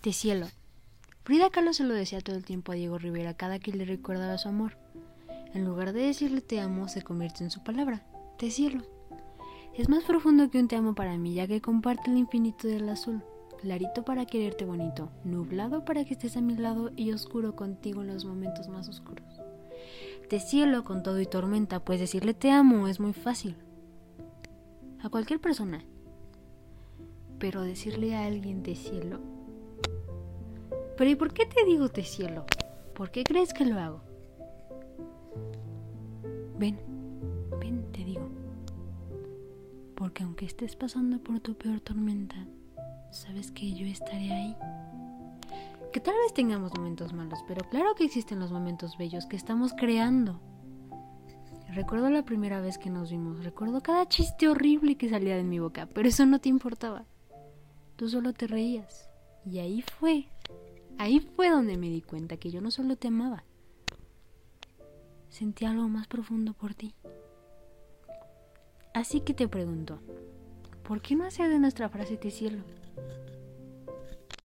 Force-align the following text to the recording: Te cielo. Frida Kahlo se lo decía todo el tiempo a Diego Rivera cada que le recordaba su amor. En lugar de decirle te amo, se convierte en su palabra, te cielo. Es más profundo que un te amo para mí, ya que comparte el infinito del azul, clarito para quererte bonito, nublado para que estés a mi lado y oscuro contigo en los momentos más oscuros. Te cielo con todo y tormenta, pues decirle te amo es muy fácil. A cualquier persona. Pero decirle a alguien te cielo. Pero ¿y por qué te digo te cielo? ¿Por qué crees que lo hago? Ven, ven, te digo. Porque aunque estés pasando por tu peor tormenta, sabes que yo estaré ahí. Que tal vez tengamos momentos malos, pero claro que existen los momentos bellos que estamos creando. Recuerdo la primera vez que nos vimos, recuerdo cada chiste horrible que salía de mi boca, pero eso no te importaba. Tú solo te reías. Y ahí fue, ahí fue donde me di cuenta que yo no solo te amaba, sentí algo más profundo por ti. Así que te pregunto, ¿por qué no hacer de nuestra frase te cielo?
Te 0.00 0.12
cielo. 0.12 0.46
Frida 1.24 1.50
Kahlo 1.50 1.72
se 1.72 1.82
lo 1.82 1.92
decía 1.92 2.20
todo 2.20 2.36
el 2.36 2.44
tiempo 2.44 2.70
a 2.70 2.76
Diego 2.76 2.98
Rivera 2.98 3.34
cada 3.34 3.58
que 3.58 3.72
le 3.72 3.84
recordaba 3.84 4.38
su 4.38 4.48
amor. 4.48 4.78
En 5.54 5.64
lugar 5.64 5.92
de 5.92 6.02
decirle 6.02 6.40
te 6.40 6.60
amo, 6.60 6.86
se 6.86 7.02
convierte 7.02 7.42
en 7.42 7.50
su 7.50 7.64
palabra, 7.64 8.06
te 8.38 8.52
cielo. 8.52 8.84
Es 9.74 9.88
más 9.88 10.04
profundo 10.04 10.50
que 10.50 10.60
un 10.60 10.68
te 10.68 10.76
amo 10.76 10.94
para 10.94 11.18
mí, 11.18 11.34
ya 11.34 11.48
que 11.48 11.60
comparte 11.60 12.12
el 12.12 12.16
infinito 12.16 12.68
del 12.68 12.88
azul, 12.88 13.24
clarito 13.60 14.04
para 14.04 14.24
quererte 14.24 14.64
bonito, 14.64 15.10
nublado 15.24 15.84
para 15.84 16.04
que 16.04 16.12
estés 16.12 16.36
a 16.36 16.42
mi 16.42 16.56
lado 16.56 16.92
y 16.94 17.10
oscuro 17.10 17.56
contigo 17.56 18.02
en 18.02 18.08
los 18.08 18.24
momentos 18.24 18.68
más 18.68 18.88
oscuros. 18.88 19.40
Te 20.28 20.38
cielo 20.38 20.84
con 20.84 21.02
todo 21.02 21.20
y 21.20 21.26
tormenta, 21.26 21.84
pues 21.84 21.98
decirle 21.98 22.34
te 22.34 22.52
amo 22.52 22.86
es 22.86 23.00
muy 23.00 23.14
fácil. 23.14 23.56
A 25.02 25.08
cualquier 25.08 25.40
persona. 25.40 25.84
Pero 27.40 27.62
decirle 27.62 28.14
a 28.14 28.26
alguien 28.26 28.62
te 28.62 28.76
cielo. 28.76 29.37
Pero 30.98 31.10
¿y 31.10 31.14
por 31.14 31.32
qué 31.32 31.46
te 31.46 31.64
digo 31.64 31.88
te 31.88 32.02
cielo? 32.02 32.44
¿Por 32.92 33.12
qué 33.12 33.22
crees 33.22 33.54
que 33.54 33.64
lo 33.64 33.78
hago? 33.78 34.00
Ven, 36.58 36.76
ven, 37.60 37.92
te 37.92 38.04
digo. 38.04 38.28
Porque 39.94 40.24
aunque 40.24 40.44
estés 40.44 40.74
pasando 40.74 41.20
por 41.20 41.38
tu 41.38 41.54
peor 41.54 41.80
tormenta, 41.80 42.34
sabes 43.12 43.52
que 43.52 43.72
yo 43.72 43.86
estaré 43.86 44.32
ahí. 44.32 44.56
Que 45.92 46.00
tal 46.00 46.14
vez 46.16 46.34
tengamos 46.34 46.76
momentos 46.76 47.12
malos, 47.12 47.38
pero 47.46 47.62
claro 47.70 47.94
que 47.94 48.04
existen 48.04 48.40
los 48.40 48.50
momentos 48.50 48.98
bellos 48.98 49.26
que 49.26 49.36
estamos 49.36 49.74
creando. 49.74 50.40
Recuerdo 51.68 52.10
la 52.10 52.24
primera 52.24 52.60
vez 52.60 52.76
que 52.76 52.90
nos 52.90 53.12
vimos, 53.12 53.44
recuerdo 53.44 53.82
cada 53.82 54.08
chiste 54.08 54.48
horrible 54.48 54.96
que 54.96 55.08
salía 55.08 55.36
de 55.36 55.44
mi 55.44 55.60
boca, 55.60 55.88
pero 55.94 56.08
eso 56.08 56.26
no 56.26 56.40
te 56.40 56.48
importaba. 56.48 57.04
Tú 57.94 58.08
solo 58.08 58.32
te 58.32 58.48
reías. 58.48 59.08
Y 59.44 59.60
ahí 59.60 59.82
fue, 59.82 60.26
ahí 60.98 61.20
fue 61.20 61.48
donde 61.48 61.76
me 61.76 61.88
di 61.88 62.02
cuenta 62.02 62.36
que 62.36 62.50
yo 62.50 62.60
no 62.60 62.70
solo 62.70 62.96
te 62.96 63.08
amaba, 63.08 63.44
sentí 65.28 65.64
algo 65.64 65.88
más 65.88 66.06
profundo 66.06 66.52
por 66.52 66.74
ti. 66.74 66.94
Así 68.92 69.20
que 69.20 69.32
te 69.32 69.48
pregunto, 69.48 70.00
¿por 70.82 71.00
qué 71.00 71.14
no 71.14 71.24
hacer 71.24 71.48
de 71.48 71.58
nuestra 71.58 71.88
frase 71.88 72.16
te 72.16 72.30
cielo? 72.30 72.62